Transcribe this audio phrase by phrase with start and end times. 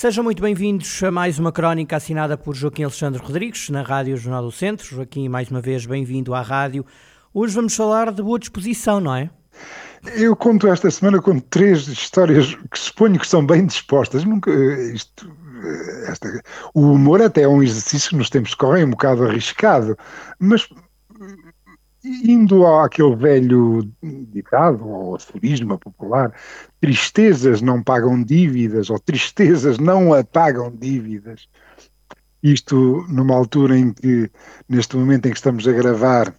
[0.00, 4.44] Sejam muito bem-vindos a mais uma crónica assinada por Joaquim Alexandre Rodrigues, na Rádio Jornal
[4.44, 4.86] do Centro.
[4.86, 6.86] Joaquim, mais uma vez, bem-vindo à rádio.
[7.34, 9.28] Hoje vamos falar de boa disposição, não é?
[10.14, 14.22] Eu conto esta semana com três histórias que suponho que são bem dispostas.
[14.22, 15.28] Nunca, eh, isto,
[15.64, 16.42] eh, esta,
[16.72, 19.98] o humor até é um exercício que nos tempos correm um bocado arriscado,
[20.38, 20.68] mas
[22.24, 26.32] indo àquele velho ditado, ou aforismo popular,
[26.80, 31.48] tristezas não pagam dívidas, ou tristezas não apagam dívidas.
[32.42, 34.30] Isto numa altura em que,
[34.68, 36.34] neste momento em que estamos a gravar,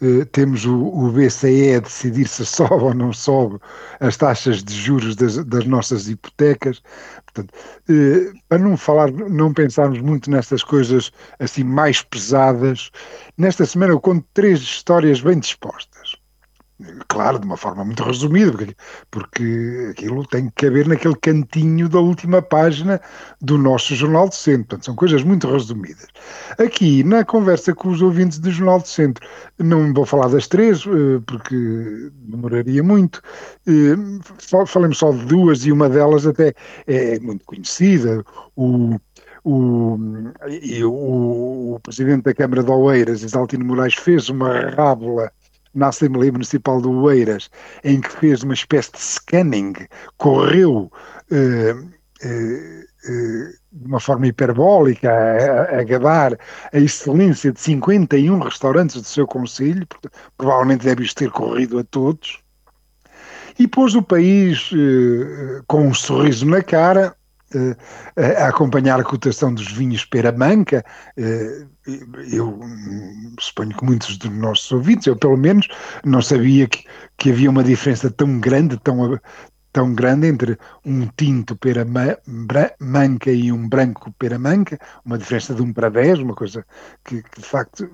[0.00, 3.58] eh, temos o, o, BCE a decidir se sobe ou não sobe
[4.00, 6.82] as taxas de juros das, das nossas hipotecas.
[7.26, 7.54] Portanto,
[7.88, 12.90] eh, para não falar, não pensarmos muito nestas coisas assim mais pesadas,
[13.36, 16.07] nesta semana eu conto três histórias bem dispostas
[17.08, 18.76] claro, de uma forma muito resumida, porque,
[19.10, 23.00] porque aquilo tem que caber naquele cantinho da última página
[23.40, 24.68] do nosso Jornal do Centro.
[24.68, 26.06] Portanto, são coisas muito resumidas.
[26.58, 29.26] Aqui, na conversa com os ouvintes do Jornal do Centro,
[29.58, 33.20] não vou falar das três, eh, porque demoraria muito.
[33.66, 33.96] Eh,
[34.66, 36.54] falemos só de duas e uma delas até
[36.86, 38.24] é muito conhecida.
[38.54, 38.96] O,
[39.44, 39.98] o,
[40.84, 45.32] o, o, presidente da Câmara de Oeiras, Isaltino Moraes, fez uma rábula
[45.78, 47.50] na Assembleia Municipal do Oeiras,
[47.84, 49.74] em que fez uma espécie de scanning,
[50.16, 50.92] correu
[51.30, 51.74] eh,
[53.72, 56.36] de uma forma hiperbólica a, a gabar
[56.72, 59.86] a excelência de 51 restaurantes do seu conselho,
[60.36, 62.40] provavelmente deve ter corrido a todos,
[63.58, 64.70] e pôs o país
[65.66, 67.16] com um sorriso na cara,
[68.16, 70.84] a acompanhar a cotação dos vinhos Peramanca,
[72.30, 72.60] eu
[73.40, 75.68] suponho que muitos dos nossos ouvintes, eu pelo menos,
[76.04, 76.84] não sabia que,
[77.16, 79.18] que havia uma diferença tão grande, tão,
[79.72, 81.86] tão grande entre um tinto pera
[82.80, 86.64] manca e um branco pera manca, uma diferença de um para dez, uma coisa
[87.04, 87.88] que, que de facto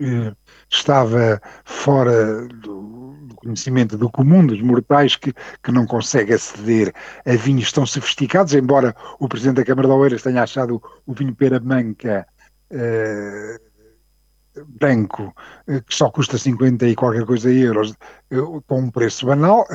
[0.00, 0.34] eh,
[0.70, 6.92] estava fora do, do, conhecimento do comum dos mortais que, que não consegue aceder
[7.26, 11.34] a vinhos tão sofisticados, embora o Presidente da Câmara de Oeiras tenha achado o vinho
[11.34, 12.26] pera manca
[12.70, 13.58] eh,
[14.66, 15.34] branco,
[15.66, 17.94] eh, que só custa 50 e qualquer coisa euros,
[18.66, 19.66] com um preço banal,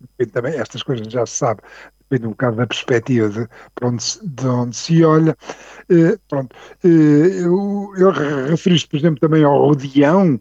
[0.00, 1.60] depende também, estas coisas já se sabe,
[2.08, 3.48] depende um bocado da perspectiva de,
[3.82, 5.36] onde, se, de onde se olha.
[6.28, 8.10] pronto, eu, eu
[8.48, 10.38] referi por exemplo, também ao rodeão,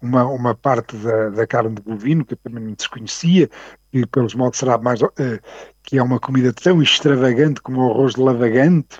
[0.00, 3.48] uma, uma parte da, da carne de bovino, que eu também não desconhecia,
[3.92, 5.00] que pelos modos será mais,
[5.82, 8.98] que é uma comida tão extravagante como o arroz de lavagante,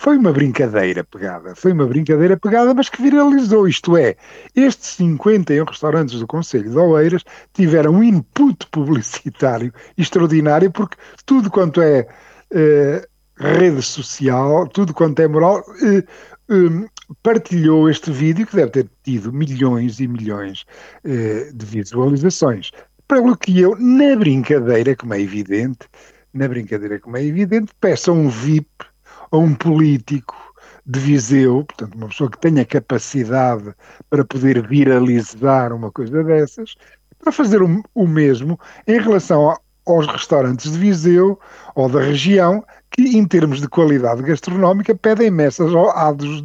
[0.00, 3.68] foi uma brincadeira pegada, foi uma brincadeira pegada, mas que viralizou.
[3.68, 4.16] Isto é,
[4.56, 7.22] estes 51 restaurantes do Conselho de Oeiras
[7.52, 10.96] tiveram um input publicitário extraordinário, porque
[11.26, 12.08] tudo quanto é
[12.50, 13.06] eh,
[13.36, 16.02] rede social, tudo quanto é moral, eh,
[16.48, 16.88] eh,
[17.22, 20.64] partilhou este vídeo que deve ter tido milhões e milhões
[21.04, 22.70] eh, de visualizações.
[23.06, 25.86] Pelo que eu, na brincadeira, como é evidente,
[26.32, 28.89] na brincadeira, como é evidente, peço um VIP
[29.30, 30.36] a um político
[30.84, 33.72] de Viseu, portanto, uma pessoa que tenha capacidade
[34.08, 36.74] para poder viralizar uma coisa dessas,
[37.18, 41.38] para fazer o, o mesmo em relação a, aos restaurantes de Viseu
[41.74, 46.44] ou da região que, em termos de qualidade gastronómica, pedem messas à, dos,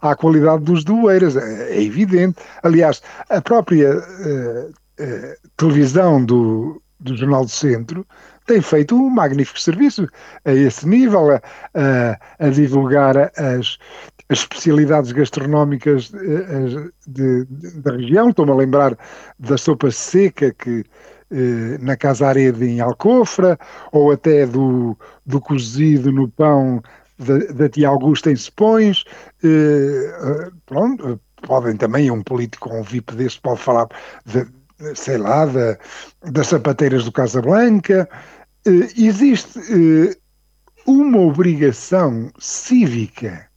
[0.00, 1.36] à qualidade dos doeiras.
[1.36, 2.40] É, é, evidente.
[2.62, 8.06] Aliás, a própria uh, uh, televisão do, do Jornal do Centro
[8.50, 10.08] tem feito um magnífico serviço
[10.44, 11.40] a esse nível, a,
[11.74, 13.78] a, a divulgar as,
[14.28, 16.90] as, especialidades gastronómicas eh,
[17.76, 18.30] da região.
[18.30, 18.98] Estou-me a lembrar
[19.38, 20.84] da sopa seca que
[21.30, 23.56] eh, na Casa Arede em Alcofra,
[23.92, 26.82] ou até do, do cozido no pão
[27.54, 29.04] da, tia Augusta em Sepões.
[29.44, 33.86] Eh, pronto, podem também, um político um VIP desse pode falar
[34.26, 34.44] de,
[34.94, 35.78] sei lá, da,
[36.32, 40.16] das sapateiras do Casablanca, eh, existe eh,
[40.86, 43.48] uma obrigação cívica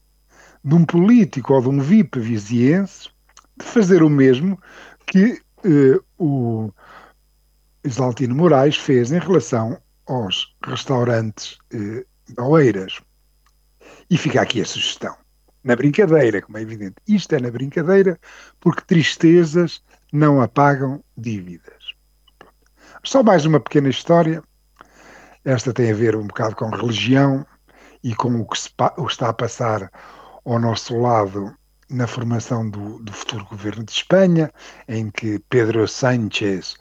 [0.64, 3.10] de um político ou de um VIP viziense
[3.58, 4.60] de fazer o mesmo
[5.06, 6.72] que eh, o
[7.84, 9.78] Isaltino Moraes fez em relação
[10.08, 12.06] aos restaurantes eh,
[12.40, 13.02] Oeiras.
[14.10, 15.16] E fica aqui a sugestão.
[15.64, 16.96] na brincadeira, como é evidente.
[17.08, 18.20] Isto é na brincadeira
[18.60, 21.94] porque tristezas não apagam dívidas.
[23.04, 24.44] Só mais uma pequena história.
[25.46, 27.46] Esta tem a ver um bocado com religião
[28.02, 29.92] e com o que, se, o está a passar
[30.46, 31.54] ao nosso lado
[31.90, 34.52] na formação do, do, futuro governo de Espanha,
[34.88, 36.76] em que Pedro Sánchez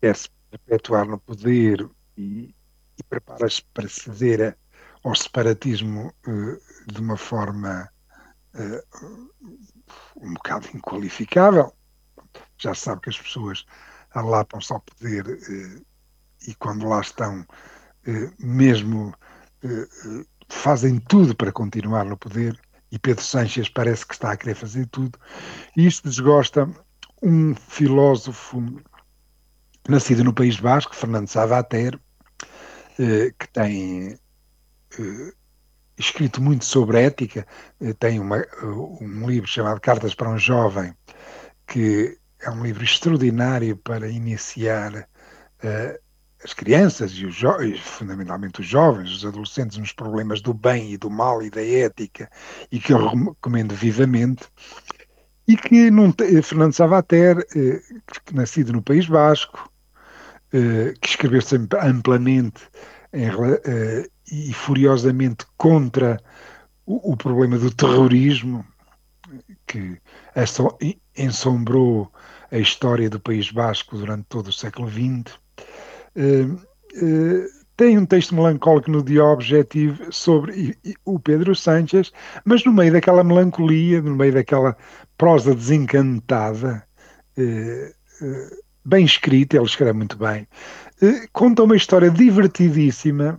[0.00, 2.54] quer se perpetuar no poder e,
[2.98, 4.56] e prepara-se para ceder
[5.02, 7.88] ao separatismo uh, de uma forma
[8.54, 9.30] uh,
[10.16, 11.72] um bocado inqualificável.
[12.58, 13.64] Já se sabe que as pessoas
[14.12, 15.89] alapam-se ao poder uh,
[16.46, 17.46] e quando lá estão,
[18.38, 19.14] mesmo
[20.48, 22.58] fazem tudo para continuar no poder
[22.90, 25.18] e Pedro Sanches parece que está a querer fazer tudo.
[25.76, 26.68] E isto desgosta
[27.22, 28.62] um filósofo
[29.88, 31.98] nascido no País Basco, Fernando Savater,
[32.98, 34.18] eh, que tem
[34.98, 35.32] eh,
[35.96, 37.46] escrito muito sobre ética,
[37.80, 38.44] eh, tem uma,
[39.00, 40.94] um livro chamado Cartas para um Jovem,
[41.66, 45.08] que é um livro extraordinário para iniciar
[46.44, 47.36] as crianças e os
[47.80, 52.30] fundamentalmente os jovens, os adolescentes, nos problemas do bem e do mal e da ética,
[52.72, 54.44] e que eu recomendo vivamente,
[55.46, 57.80] e que num, Fernando Savater, eh,
[58.32, 59.70] nascido no País Basco,
[60.52, 62.62] eh, que escreveu sempre amplamente
[63.12, 66.18] em, eh, e furiosamente contra
[66.86, 68.64] o, o, problema do terrorismo,
[69.66, 69.98] que
[71.16, 72.10] ensombrou
[72.50, 75.38] a história do País Basco durante todo o século XX,
[77.76, 82.12] tem um texto melancólico no dia objetivo sobre o Pedro Sánchez,
[82.44, 84.76] mas no meio daquela melancolia, no meio daquela
[85.16, 86.84] prosa desencantada,
[87.38, 90.46] uh, bem escrita, ele escreve muito bem,
[91.32, 93.38] conta uma história divertidíssima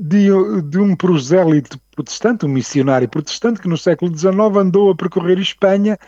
[0.00, 0.28] de,
[0.62, 5.98] de, um prosélito protestante, um missionário protestante que no século XIX andou a percorrer Espanha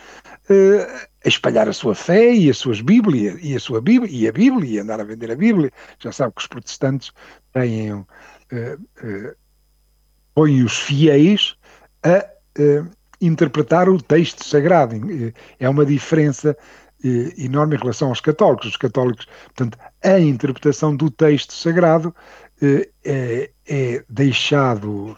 [1.24, 4.32] a espalhar a sua fé e as suas Bíblias, e a sua Bíblia, e a
[4.32, 5.70] Bíblia, e andar a vender a Bíblia.
[5.98, 7.12] Já sabe que os protestantes
[7.52, 8.06] têm, uh,
[8.52, 9.36] uh,
[10.34, 11.56] põem os fiéis
[12.02, 12.26] a
[12.58, 12.90] uh,
[13.20, 14.96] interpretar o texto sagrado.
[15.60, 16.56] É uma diferença
[17.36, 18.68] enorme em relação aos católicos.
[18.68, 22.14] Os católicos, portanto, a interpretação do texto sagrado
[23.04, 25.16] é, é, deixado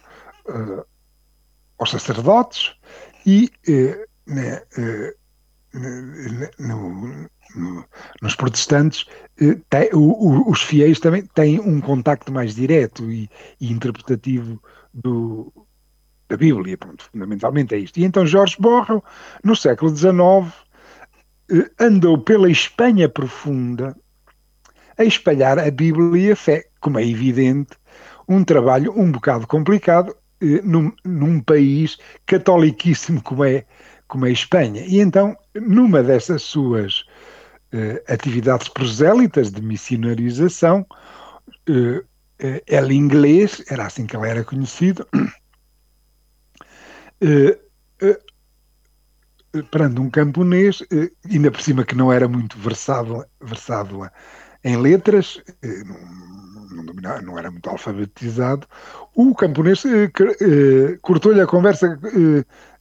[1.78, 2.74] aos sacerdotes
[3.26, 3.50] e
[4.26, 4.62] né,
[6.58, 7.84] no, no,
[8.22, 9.06] nos protestantes,
[9.40, 13.28] eh, tem, o, os fiéis também têm um contacto mais direto e,
[13.60, 14.62] e interpretativo
[14.92, 15.52] do,
[16.28, 16.78] da Bíblia.
[16.78, 17.98] Pronto, fundamentalmente é isto.
[17.98, 19.02] E então Jorge Borro,
[19.42, 20.52] no século XIX,
[21.50, 23.96] eh, andou pela Espanha profunda
[24.96, 27.76] a espalhar a Bíblia e a fé, como é evidente,
[28.28, 33.64] um trabalho um bocado complicado eh, num, num país catoliquíssimo como é
[34.08, 34.84] como é a Espanha.
[34.86, 37.00] E então, numa dessas suas
[37.72, 40.86] uh, atividades prosélitas de missionarização,
[41.68, 45.06] uh, uh, ela inglês, era assim que ela era conhecida,
[49.70, 50.82] perante um camponês,
[51.30, 54.02] ainda por cima que não era muito versado, versado
[54.64, 55.40] em letras,
[56.72, 58.66] não, dominava, não era muito alfabetizado,
[59.14, 59.82] o camponês
[61.02, 61.98] cortou-lhe a conversa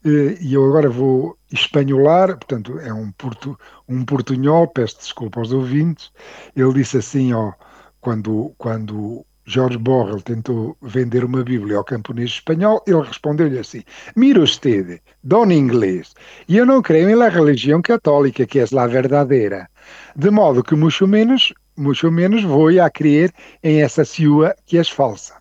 [0.05, 5.53] eh, e eu agora vou espanholar, portanto é um, portu, um portunhol, peço desculpa aos
[5.53, 6.11] ouvintes,
[6.55, 7.53] ele disse assim, ó,
[8.01, 13.83] quando, quando Jorge Borrell tentou vender uma Bíblia ao camponês espanhol, ele respondeu-lhe assim,
[14.15, 16.13] mira usted, don inglês,
[16.49, 19.69] eu não creio em la religião católica, que é a verdadeira,
[20.15, 24.83] de modo que muito menos, muito menos vou a crer em essa sua que é
[24.83, 25.35] falsa.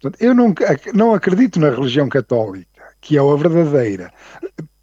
[0.00, 0.54] Portanto, eu não,
[0.94, 2.68] não acredito na religião católica,
[3.00, 4.12] que é a verdadeira,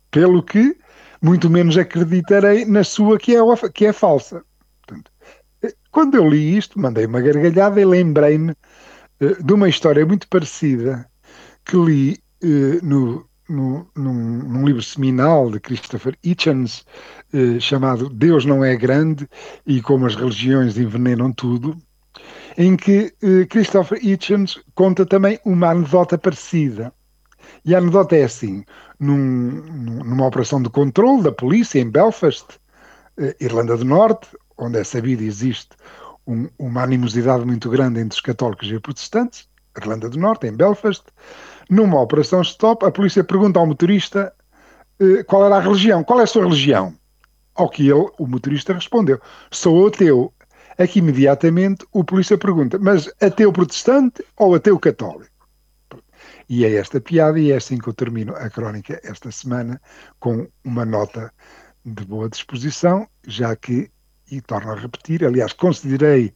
[0.10, 0.76] pelo que
[1.22, 3.40] muito menos acreditarei na sua que é,
[3.74, 4.44] que é falsa.
[4.86, 5.12] Portanto,
[5.92, 11.08] quando eu li isto, mandei uma gargalhada e lembrei-me uh, de uma história muito parecida
[11.64, 16.86] que li uh, no, no, num, num, livro seminal de Christopher Hitchens
[17.34, 19.28] uh, chamado Deus não é grande
[19.66, 21.78] e como as religiões envenenam tudo,
[22.58, 23.14] em que
[23.50, 26.94] Christopher Hitchens conta também uma anedota parecida.
[27.64, 28.66] E a anedota é assim:
[29.00, 29.18] num,
[30.04, 32.46] numa operação de controle da polícia em Belfast,
[33.18, 34.28] eh, Irlanda do Norte,
[34.58, 35.76] onde é sabido existe
[36.28, 40.54] um, uma animosidade muito grande entre os católicos e os protestantes, Irlanda do Norte, em
[40.54, 41.04] Belfast,
[41.72, 44.34] numa operação stop, a polícia pergunta ao motorista
[45.00, 46.94] eh, qual era a religião, qual é a sua religião?
[47.56, 50.32] Ao que ele, o motorista, respondeu: sou ateu.
[50.78, 55.32] Aqui imediatamente o polícia pergunta: mas ateu protestante ou ateu católico?
[56.50, 59.82] E é esta piada, e é assim que eu termino a crónica esta semana,
[60.20, 61.34] com uma nota
[61.86, 63.90] de boa disposição, já que,
[64.30, 66.34] e torno a repetir, aliás, considerei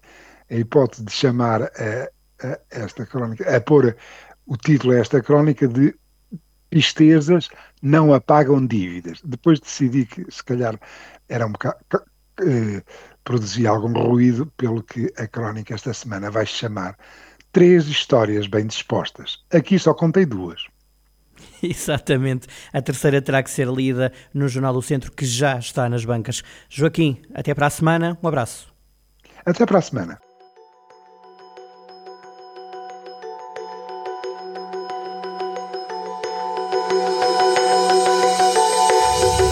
[0.49, 2.09] a hipótese de chamar a,
[2.41, 3.95] a esta crónica, a pôr
[4.45, 5.95] o título a esta crónica de
[6.69, 7.49] Tristezas
[7.81, 9.21] não apagam dívidas.
[9.23, 10.79] Depois decidi que, se calhar,
[11.29, 11.77] era um bocado.
[12.41, 12.83] Eh,
[13.23, 16.97] produzia algum ruído, pelo que a crónica esta semana vai chamar
[17.51, 19.43] Três Histórias Bem Dispostas.
[19.51, 20.65] Aqui só contei duas.
[21.63, 22.47] Exatamente.
[22.73, 26.43] A terceira terá que ser lida no Jornal do Centro, que já está nas bancas.
[26.69, 28.17] Joaquim, até para a semana.
[28.21, 28.73] Um abraço.
[29.45, 30.24] Até para a semana.